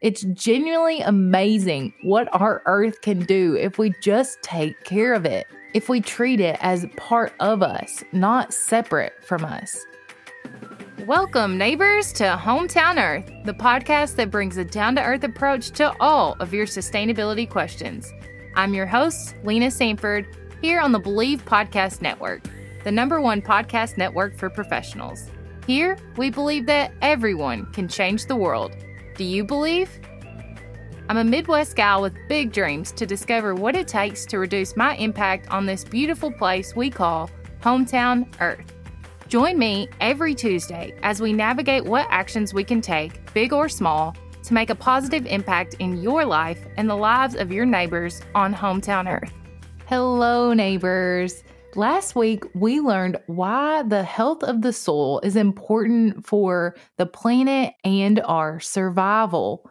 [0.00, 5.46] It's genuinely amazing what our earth can do if we just take care of it,
[5.74, 9.84] if we treat it as part of us, not separate from us.
[11.00, 15.94] Welcome, neighbors, to Hometown Earth, the podcast that brings a down to earth approach to
[16.00, 18.10] all of your sustainability questions.
[18.56, 20.26] I'm your host, Lena Sanford,
[20.62, 22.44] here on the Bleav Podcast Network,
[22.84, 25.26] the number one podcast network for professionals.
[25.66, 28.74] Here, we believe that everyone can change the world.
[29.20, 30.00] Do you believe?
[31.10, 34.96] I'm a Midwest gal with big dreams to discover what it takes to reduce my
[34.96, 37.28] impact on this beautiful place we call
[37.60, 38.64] Hometown Earth.
[39.28, 44.16] Join me every Tuesday as we navigate what actions we can take, big or small,
[44.42, 48.54] to make a positive impact in your life and the lives of your neighbors on
[48.54, 49.34] Hometown Earth.
[49.84, 51.44] Hello, neighbors.
[51.76, 57.74] Last week, we learned why the health of the soil is important for the planet
[57.84, 59.70] and our survival.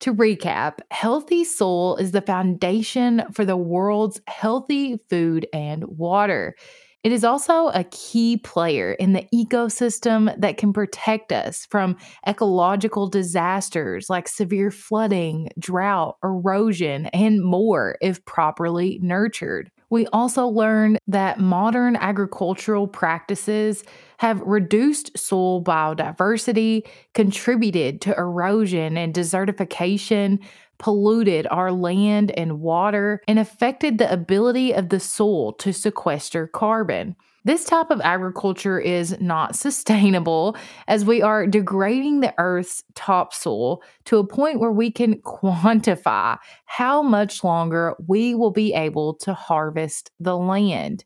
[0.00, 6.54] To recap, healthy soil is the foundation for the world's healthy food and water.
[7.02, 11.96] It is also a key player in the ecosystem that can protect us from
[12.28, 19.70] ecological disasters like severe flooding, drought, erosion, and more if properly nurtured.
[19.90, 23.82] We also learned that modern agricultural practices
[24.18, 30.38] have reduced soil biodiversity, contributed to erosion and desertification,
[30.78, 37.16] polluted our land and water, and affected the ability of the soil to sequester carbon.
[37.44, 40.56] This type of agriculture is not sustainable
[40.88, 47.02] as we are degrading the earth's topsoil to a point where we can quantify how
[47.02, 51.04] much longer we will be able to harvest the land.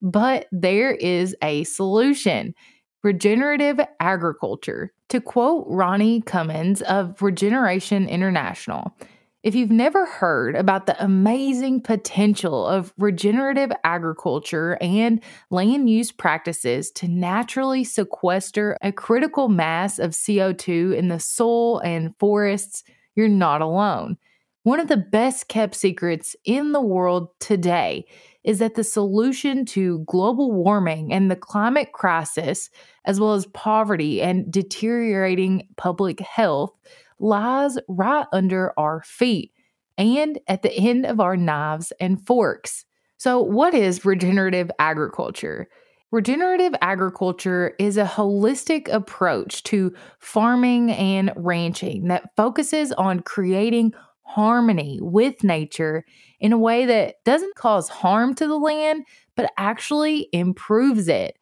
[0.00, 2.54] But there is a solution
[3.02, 4.92] regenerative agriculture.
[5.08, 8.96] To quote Ronnie Cummins of Regeneration International,
[9.42, 16.90] if you've never heard about the amazing potential of regenerative agriculture and land use practices
[16.92, 22.84] to naturally sequester a critical mass of CO2 in the soil and forests,
[23.16, 24.16] you're not alone.
[24.62, 28.06] One of the best kept secrets in the world today
[28.44, 32.70] is that the solution to global warming and the climate crisis,
[33.04, 36.72] as well as poverty and deteriorating public health,
[37.22, 39.52] lies right under our feet
[39.96, 42.84] and at the end of our knives and forks.
[43.18, 45.68] So, what is regenerative agriculture?
[46.10, 53.92] Regenerative agriculture is a holistic approach to farming and ranching that focuses on creating
[54.24, 56.04] harmony with nature
[56.40, 59.04] in a way that doesn't cause harm to the land,
[59.36, 61.38] but actually improves it.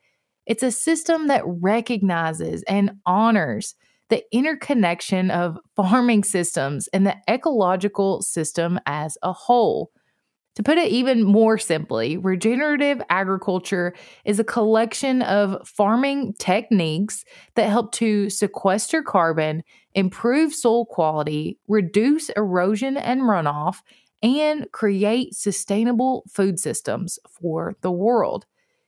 [0.47, 3.75] It's a system that recognizes and honors
[4.11, 9.91] the interconnection of farming systems and the ecological system as a whole.
[10.57, 13.95] To put it even more simply, regenerative agriculture
[14.25, 19.63] is a collection of farming techniques that help to sequester carbon,
[19.95, 23.77] improve soil quality, reduce erosion and runoff,
[24.23, 28.45] and create sustainable food systems for the world.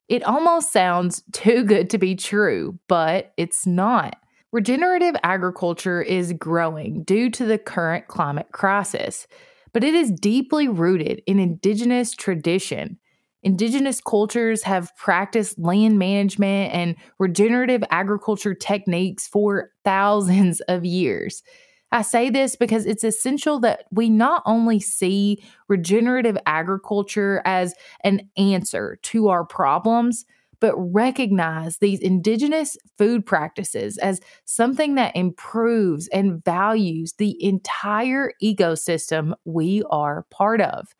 [0.08, 4.16] It almost sounds too good to be true, but it's not.
[4.52, 9.26] Regenerative agriculture is growing due to the current climate crisis,
[9.72, 12.98] but it is deeply rooted in indigenous tradition.
[13.42, 21.42] Indigenous cultures have practiced land management and regenerative agriculture techniques for thousands of years.
[21.90, 27.74] I say this because it's essential that we not only see regenerative agriculture as
[28.04, 30.26] an answer to our problems,
[30.62, 39.34] but recognize these indigenous food practices as something that improves and values the entire ecosystem
[39.44, 40.94] we are part of.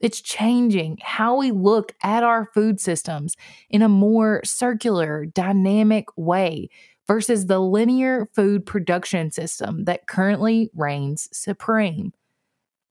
[0.00, 3.36] It's changing how we look at our food systems
[3.68, 6.70] in a more circular, dynamic way
[7.06, 12.14] versus the linear food production system that currently reigns supreme.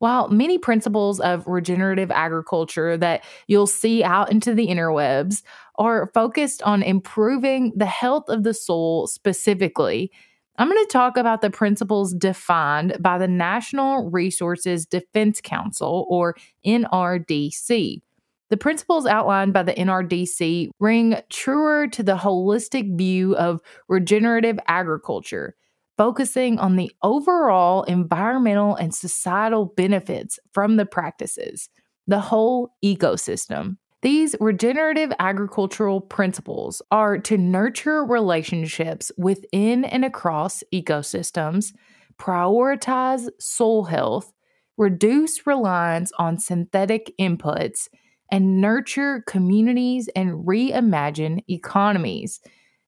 [0.03, 5.43] While many principles of regenerative agriculture that you'll see out into the interwebs
[5.75, 10.11] are focused on improving the health of the soil specifically,
[10.57, 16.35] I'm going to talk about the principles defined by the Natural Resources Defense Council, or
[16.65, 18.01] NRDC.
[18.49, 25.55] The principles outlined by the NRDC ring truer to the holistic view of regenerative agriculture
[25.97, 31.69] focusing on the overall environmental and societal benefits from the practices,
[32.07, 33.77] the whole ecosystem.
[34.01, 41.73] These regenerative agricultural principles are to nurture relationships within and across ecosystems,
[42.19, 44.33] prioritize soil health,
[44.77, 47.87] reduce reliance on synthetic inputs,
[48.29, 52.41] and nurture communities and reimagine economies.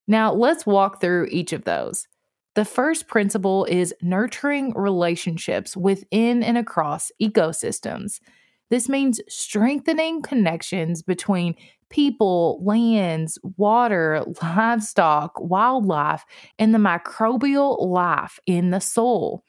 [0.07, 2.07] Now, let's walk through each of those.
[2.55, 8.21] The first principle is nurturing relationships within and across ecosystems.
[8.69, 11.55] This means strengthening connections between
[11.89, 16.25] people, lands, water, livestock, wildlife,
[16.57, 19.43] and the microbial life in the soil.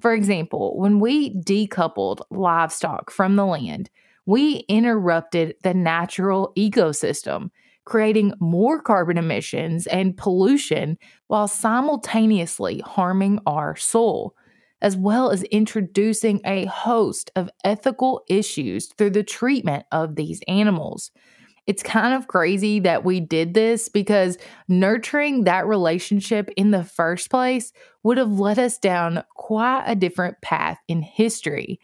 [0.00, 3.90] For example, when we decoupled livestock from the land,
[4.26, 7.50] we interrupted the natural ecosystem,
[7.84, 10.96] creating more carbon emissions and pollution
[11.26, 14.34] while simultaneously harming our soil
[14.84, 21.10] as well as introducing a host of ethical issues through the treatment of these animals.
[21.66, 24.36] It's kind of crazy that we did this because
[24.68, 27.72] nurturing that relationship in the first place
[28.02, 31.80] would have led us down quite a different path in history.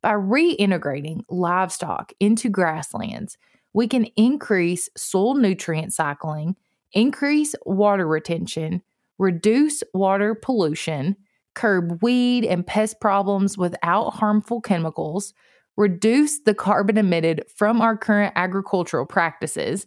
[0.00, 3.36] By reintegrating livestock into grasslands,
[3.78, 6.56] we can increase soil nutrient cycling,
[6.94, 8.82] increase water retention,
[9.18, 11.14] reduce water pollution,
[11.54, 15.32] curb weed and pest problems without harmful chemicals,
[15.76, 19.86] reduce the carbon emitted from our current agricultural practices,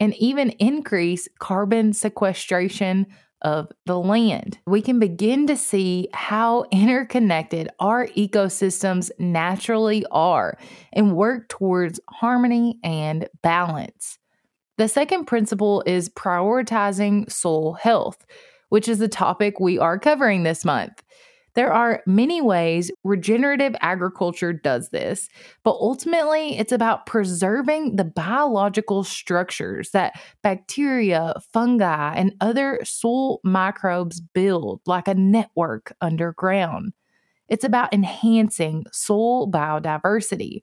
[0.00, 3.06] and even increase carbon sequestration
[3.46, 4.58] of the land.
[4.66, 10.58] We can begin to see how interconnected our ecosystems naturally are
[10.92, 14.18] and work towards harmony and balance.
[14.78, 18.26] The second principle is prioritizing soil health,
[18.70, 21.04] which is the topic we are covering this month.
[21.56, 25.30] There are many ways regenerative agriculture does this,
[25.64, 34.20] but ultimately it's about preserving the biological structures that bacteria, fungi, and other soil microbes
[34.20, 36.92] build like a network underground.
[37.48, 40.62] It's about enhancing soil biodiversity.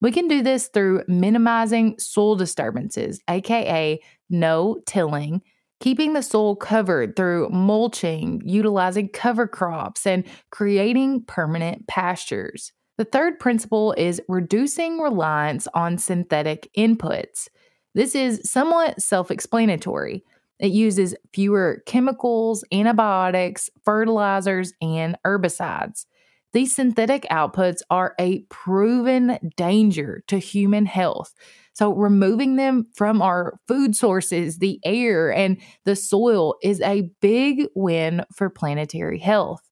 [0.00, 4.00] We can do this through minimizing soil disturbances, aka
[4.30, 5.42] no tilling
[5.80, 12.72] keeping the soil covered through mulching, utilizing cover crops, and creating permanent pastures.
[12.98, 17.48] The third principle is reducing reliance on synthetic inputs.
[17.94, 20.22] This is somewhat self explanatory.
[20.58, 26.04] It uses fewer chemicals, antibiotics, fertilizers, and herbicides.
[26.52, 31.32] These synthetic outputs are a proven danger to human health
[31.80, 35.56] so, removing them from our food sources, the air, and
[35.86, 39.62] the soil is a big win for planetary health.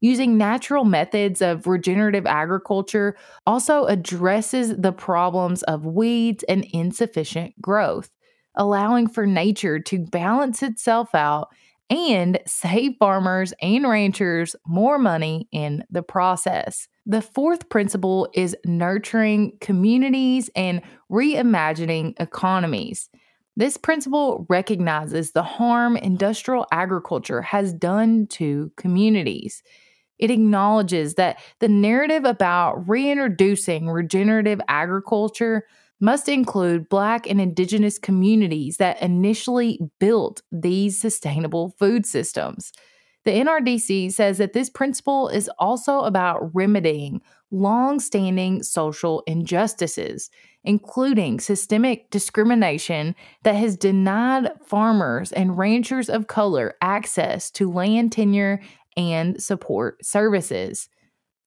[0.00, 8.08] Using natural methods of regenerative agriculture also addresses the problems of weeds and insufficient growth,
[8.54, 11.48] allowing for nature to balance itself out
[11.90, 16.88] and save farmers and ranchers more money in the process.
[17.04, 23.10] The fourth principle is nurturing communities and reimagining economies.
[23.56, 29.62] This principle recognizes the harm industrial agriculture has done to communities.
[30.18, 35.64] It acknowledges that the narrative about reintroducing regenerative agriculture
[36.02, 42.72] must include Black and Indigenous communities that initially built these sustainable food systems.
[43.24, 47.22] The NRDC says that this principle is also about remedying
[47.52, 50.28] long standing social injustices,
[50.64, 58.60] including systemic discrimination that has denied farmers and ranchers of color access to land tenure
[58.96, 60.88] and support services.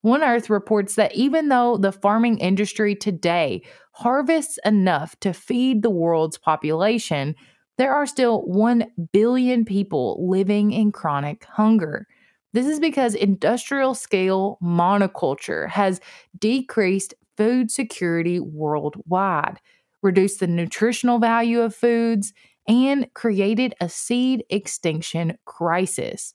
[0.06, 3.64] One Earth reports that even though the farming industry today
[3.96, 7.34] harvests enough to feed the world's population,
[7.78, 12.06] there are still 1 billion people living in chronic hunger.
[12.52, 16.02] This is because industrial scale monoculture has
[16.38, 19.60] decreased food security worldwide,
[20.02, 22.34] reduced the nutritional value of foods,
[22.68, 26.34] and created a seed extinction crisis.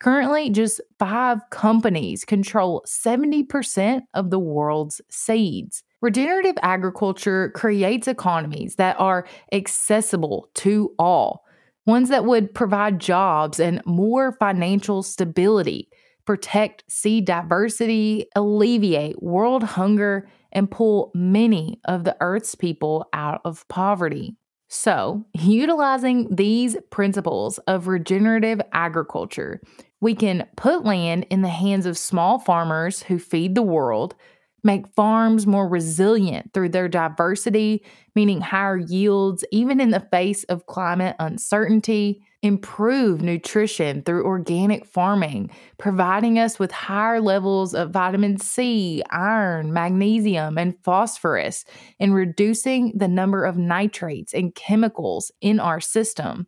[0.00, 5.82] Currently, just five companies control 70% of the world's seeds.
[6.02, 11.44] Regenerative agriculture creates economies that are accessible to all,
[11.86, 15.88] ones that would provide jobs and more financial stability,
[16.24, 23.66] protect seed diversity, alleviate world hunger, and pull many of the Earth's people out of
[23.68, 24.36] poverty.
[24.68, 29.60] So, utilizing these principles of regenerative agriculture,
[30.00, 34.16] we can put land in the hands of small farmers who feed the world,
[34.64, 40.66] make farms more resilient through their diversity, meaning higher yields, even in the face of
[40.66, 49.02] climate uncertainty, improve nutrition through organic farming, providing us with higher levels of vitamin C,
[49.10, 51.64] iron, magnesium, and phosphorus,
[52.00, 56.46] and reducing the number of nitrates and chemicals in our system.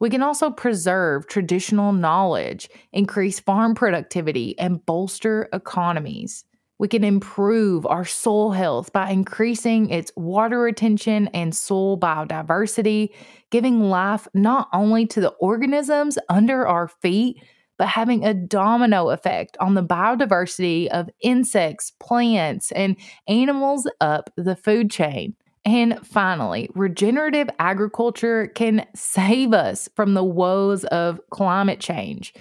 [0.00, 6.44] We can also preserve traditional knowledge, increase farm productivity, and bolster economies.
[6.78, 13.10] We can improve our soil health by increasing its water retention and soil biodiversity,
[13.50, 17.42] giving life not only to the organisms under our feet,
[17.78, 22.96] but having a domino effect on the biodiversity of insects, plants, and
[23.28, 25.34] animals up the food chain.
[25.64, 32.34] And finally, regenerative agriculture can save us from the woes of climate change.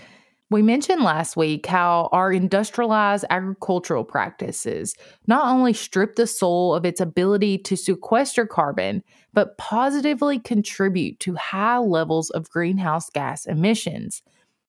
[0.54, 4.94] We mentioned last week how our industrialized agricultural practices
[5.26, 9.02] not only strip the soil of its ability to sequester carbon,
[9.34, 14.22] but positively contribute to high levels of greenhouse gas emissions.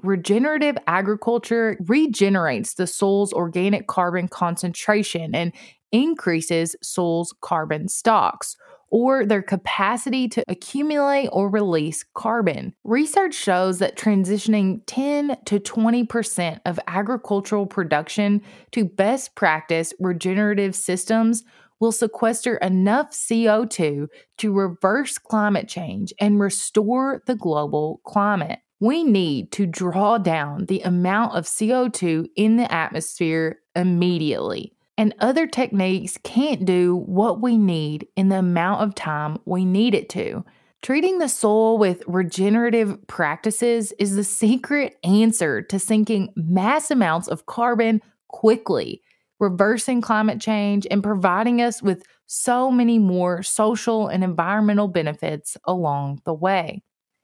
[0.02, 5.52] Regenerative agriculture regenerates the soil's organic carbon concentration and
[5.92, 8.56] increases soil's carbon stocks
[8.90, 12.74] or their capacity to accumulate or release carbon.
[12.84, 21.44] Research shows that transitioning 10 to 20% of agricultural production to best practice regenerative systems
[21.80, 24.06] will sequester enough CO2
[24.38, 28.60] to reverse climate change and restore the global climate.
[28.80, 35.46] We need to draw down the amount of CO2 in the atmosphere immediately and other
[35.46, 40.44] techniques can't do what we need in the amount of time we need it to.
[40.82, 47.46] Treating the soil with regenerative practices is the secret answer to sinking mass amounts of
[47.46, 49.00] carbon quickly,
[49.40, 56.20] reversing climate change, and providing us with so many more social and environmental benefits along
[56.24, 56.82] the way.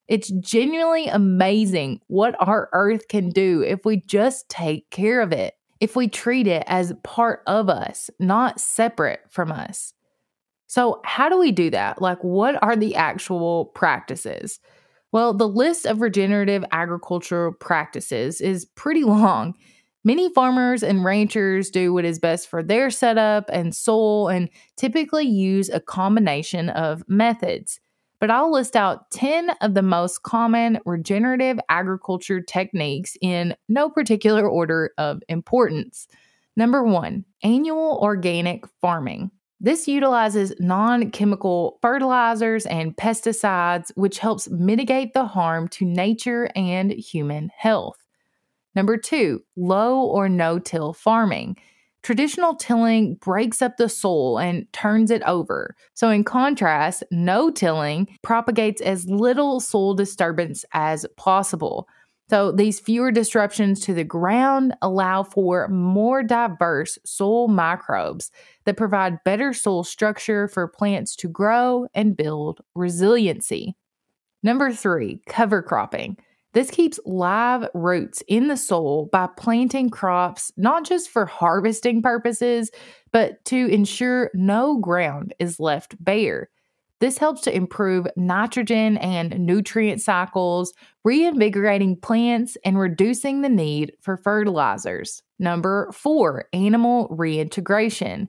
[0.09, 5.55] It's genuinely amazing what our earth can do if we just take care of it
[5.81, 9.95] if we treat it as part of us, not separate from us.
[10.67, 12.01] So, how do we do that?
[12.01, 14.61] Like, what are the actual practices?
[15.11, 19.55] Well, the list of regenerative agricultural practices is pretty long.
[20.05, 25.27] Many farmers and ranchers do what is best for their setup and soil and typically
[25.27, 27.81] use a combination of methods
[28.21, 34.49] but I'll list out 10 of the most common regenerative agriculture techniques in no particular
[34.49, 36.07] order of importance.
[36.57, 39.31] Number one, annual organic farming.
[39.63, 46.91] This utilizes non chemical fertilizers and pesticides, which helps mitigate the harm to nature and
[46.93, 47.97] human health.
[48.75, 51.57] Number two, low or no till farming.
[52.03, 55.77] Traditional tilling breaks up the soil and turns it over.
[55.95, 61.87] So, in contrast, no tilling propagates as little soil disturbance as possible.
[62.31, 68.31] So, these fewer disruptions to the ground allow for more diverse soil microbes
[68.65, 73.75] that provide better soil structure for plants to grow and build resiliency.
[74.43, 76.17] Number three, cover cropping.
[76.53, 82.71] This keeps live roots in the soil by planting crops not just for harvesting purposes,
[83.13, 86.49] but to ensure no ground is left bare.
[86.99, 94.19] This helps to improve nitrogen and nutrient cycles, reinvigorating plants and reducing the need for
[94.19, 95.23] fertilizers.
[95.39, 98.29] Number four, animal reintegration.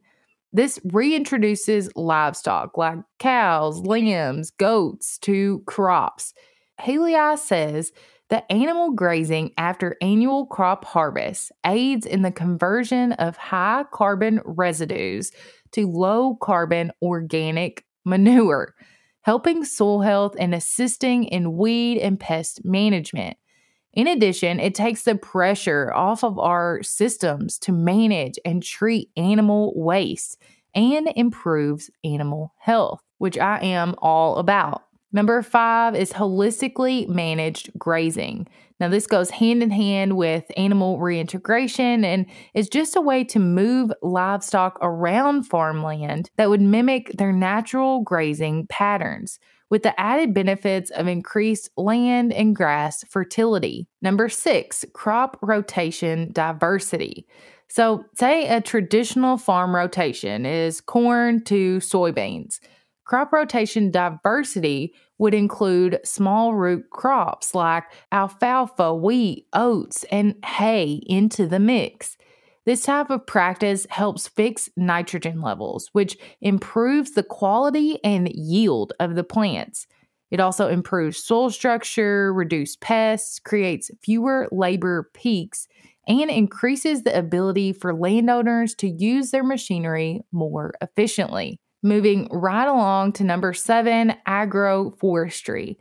[0.53, 6.33] This reintroduces livestock like cows, lambs, goats to crops.
[6.81, 7.91] Haley says
[8.29, 15.31] that animal grazing after annual crop harvest aids in the conversion of high carbon residues
[15.73, 18.73] to low carbon organic manure,
[19.21, 23.38] helping soil health and assisting in weed and pest management.
[23.93, 29.73] In addition, it takes the pressure off of our systems to manage and treat animal
[29.75, 30.41] waste
[30.73, 34.81] and improves animal health, which I am all about.
[35.13, 38.48] Number five is holistically managed grazing.
[38.80, 43.38] Now, this goes hand in hand with animal reintegration and is just a way to
[43.38, 49.38] move livestock around farmland that would mimic their natural grazing patterns
[49.70, 53.88] with the added benefits of increased land and grass fertility.
[54.01, 57.27] Number six, crop rotation diversity.
[57.70, 62.60] So, say a traditional farm rotation is corn to soybeans.
[63.12, 71.46] Crop rotation diversity would include small root crops like alfalfa, wheat, oats, and hay into
[71.46, 72.15] the mix.
[72.65, 79.15] This type of practice helps fix nitrogen levels, which improves the quality and yield of
[79.15, 79.88] the plants.
[80.30, 85.68] It also improves soil structure, reduces pests, creates fewer labor peaks,
[86.08, 91.60] and increases the ability for landowners to use their machinery more efficiently.
[91.83, 95.77] Moving right along to number seven agroforestry.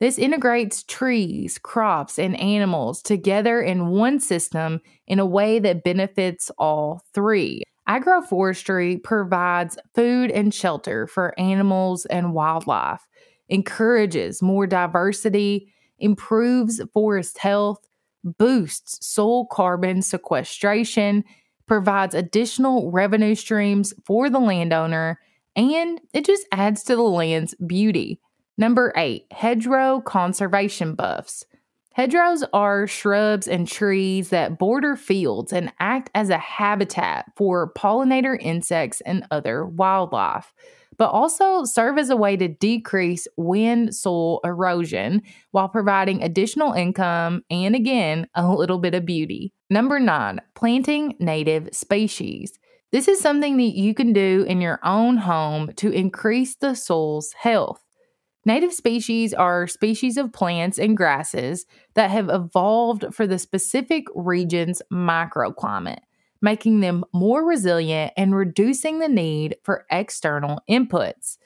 [0.00, 6.50] This integrates trees, crops, and animals together in one system in a way that benefits
[6.58, 7.62] all three.
[7.88, 13.06] Agroforestry provides food and shelter for animals and wildlife,
[13.48, 17.78] encourages more diversity, improves forest health,
[18.24, 21.22] boosts soil carbon sequestration,
[21.66, 25.20] provides additional revenue streams for the landowner,
[25.56, 28.20] and it just adds to the land's beauty.
[28.56, 31.44] Number eight, hedgerow conservation buffs.
[31.96, 38.36] Hedgerows are shrubs and trees that border fields and act as a habitat for pollinator
[38.40, 40.52] insects and other wildlife,
[40.96, 47.44] but also serve as a way to decrease wind soil erosion while providing additional income
[47.48, 49.52] and, again, a little bit of beauty.
[49.70, 52.58] Number nine, planting native species.
[52.94, 57.32] This is something that you can do in your own home to increase the soil's
[57.32, 57.82] health.
[58.46, 64.80] Native species are species of plants and grasses that have evolved for the specific region's
[64.92, 66.02] microclimate,
[66.40, 71.38] making them more resilient and reducing the need for external inputs.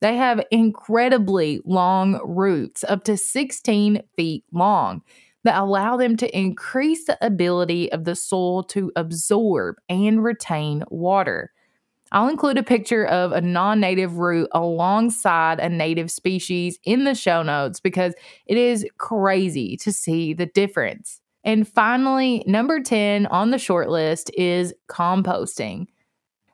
[0.00, 5.02] They have incredibly long roots, up to 16 feet long,
[5.44, 11.52] that allow them to increase the ability of the soil to absorb and retain water.
[12.12, 17.14] I'll include a picture of a non native root alongside a native species in the
[17.14, 18.14] show notes because
[18.46, 21.20] it is crazy to see the difference.
[21.42, 25.86] And finally, number 10 on the short list is composting.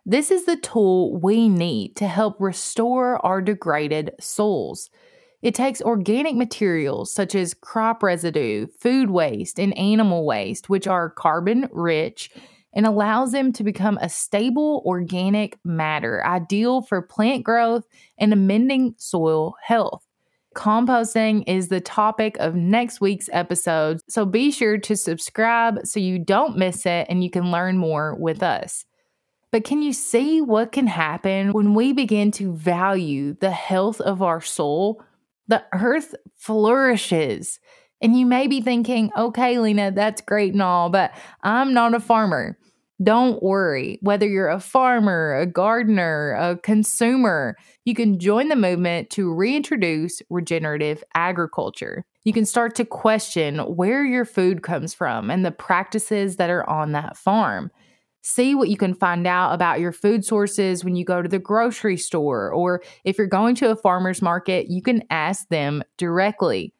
[0.07, 4.91] This is the tool we need to help restore our degraded souls.
[5.43, 11.09] It takes organic materials such as crop residue, food waste, and animal waste, which are
[11.09, 12.31] carbon rich,
[12.75, 17.87] and allows them to become a stable organic matter, ideal for plant growth
[18.19, 20.05] and amending soil health.
[20.55, 26.19] Composting is the topic of next week's episode, so be sure to subscribe so you
[26.19, 28.85] don't miss it and you can learn more with us.
[29.53, 34.23] But can you see what can happen when we begin to value the health of
[34.23, 35.03] our soul
[35.51, 37.61] the earth flourishes.
[38.01, 42.01] And you may be thinking, okay, Lena, that's great and all, but I'm not a
[42.01, 42.57] farmer.
[43.03, 43.99] Don't worry.
[44.03, 50.23] Whether you're a farmer, a gardener, a consumer, you can join the movement to reintroduce
[50.31, 52.05] regenerative agriculture.
[52.25, 56.69] You can start to question where your food comes from and the practices that are
[56.69, 57.71] on that farm.
[58.23, 61.39] See what you can find out about your food sources when you go to the
[61.39, 66.75] grocery store, or if you're going to a farmer's market, you can ask them directly.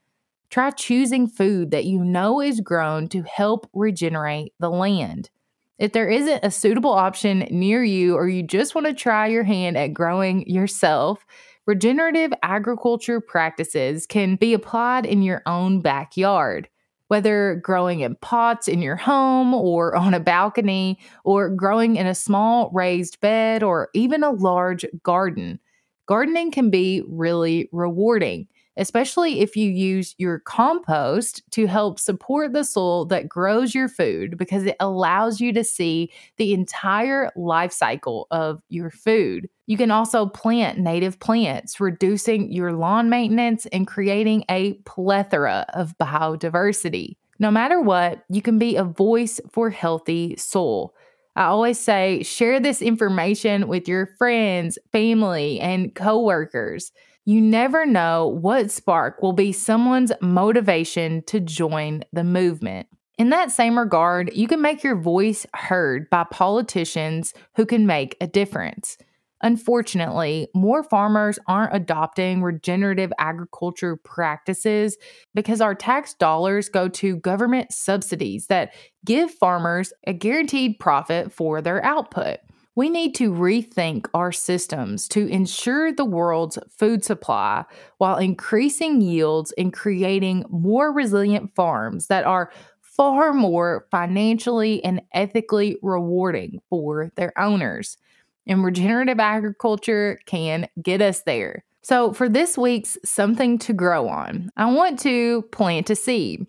[0.51, 5.31] Try choosing food that you know is grown to help regenerate the land.
[5.79, 9.45] If there isn't a suitable option near you, or you just want to try your
[9.45, 11.25] hand at growing yourself,
[11.65, 16.69] regenerative agriculture practices can be applied in your own backyard
[17.11, 22.15] whether growing in pots in your home or on a balcony, or growing in a
[22.15, 25.59] small raised bed or even a large garden.
[26.07, 32.65] Gardening can be really rewarding especially if you use your compost to help support the
[32.65, 38.27] soil that grows your food because it allows you to see the entire life cycle
[38.31, 39.49] of your food.
[39.67, 45.97] You can also plant native plants, reducing your lawn maintenance and creating a plethora of
[45.99, 47.17] biodiversity.
[47.39, 50.95] No matter what, you can be a voice for healthy soil.
[51.37, 56.93] I always say share this information with your friends, family, and coworkers.
[57.27, 62.89] You never know what spark will be someone's motivation to join the movement.
[63.19, 68.17] In that same regard, you can make your voice heard by politicians who can make
[68.21, 68.97] a difference.
[69.43, 74.99] Unfortunately, more farmers aren't adopting regenerative agriculture practices
[75.35, 81.63] because our tax dollars go to government subsidies that give farmers a guaranteed profit for
[81.63, 82.39] their output.
[82.81, 87.67] We need to rethink our systems to ensure the world's food supply
[87.99, 95.77] while increasing yields and creating more resilient farms that are far more financially and ethically
[95.83, 97.99] rewarding for their owners.
[98.47, 101.65] And regenerative agriculture can get us there.
[101.83, 106.47] So, for this week's Something to Grow On, I want to plant a seed.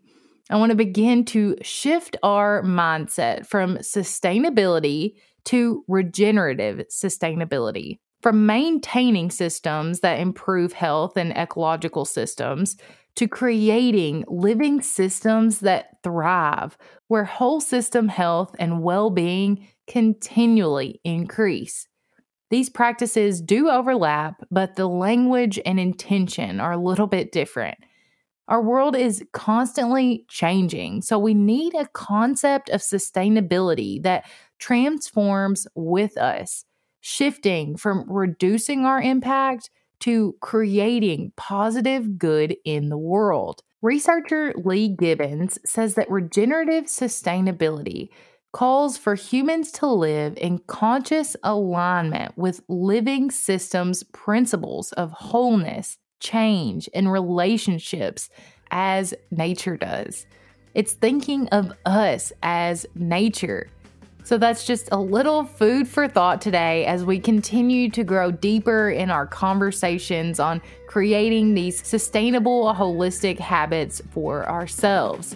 [0.50, 8.00] I want to begin to shift our mindset from sustainability to regenerative sustainability.
[8.22, 12.78] From maintaining systems that improve health and ecological systems
[13.16, 16.78] to creating living systems that thrive,
[17.08, 21.88] where whole system health and well being continually increase.
[22.50, 27.78] These practices do overlap, but the language and intention are a little bit different.
[28.48, 34.26] Our world is constantly changing, so we need a concept of sustainability that
[34.62, 36.64] transforms with us,
[37.02, 39.70] shifting from reducing our impact
[40.00, 43.62] to creating positive good in the world.
[43.82, 48.10] Researcher Leah Gibbons says that regenerative sustainability
[48.54, 56.88] calls for humans to live in conscious alignment with living systems principles of wholeness, change,
[56.94, 58.30] and relationships
[58.70, 60.26] as nature does.
[60.76, 63.70] It's thinking of us as nature
[64.24, 68.90] so that's just a little food for thought today as we continue to grow deeper
[68.92, 75.36] in our conversations on creating these sustainable, holistic habits for ourselves.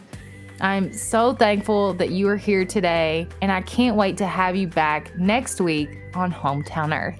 [0.62, 4.68] I'm so thankful that you are here today, and I can't wait to have you
[4.68, 7.20] back next week on Hometown Earth.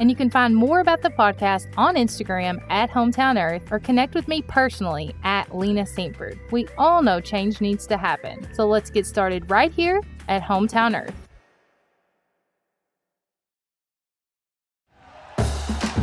[0.00, 4.14] And you can find more about the podcast on Instagram at Hometown Earth or connect
[4.14, 6.38] with me personally at Lena Saintford.
[6.50, 8.48] We all know change needs to happen.
[8.54, 11.14] So let's get started right here at Hometown Earth.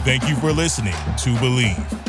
[0.05, 2.06] Thank you for listening to Bleav.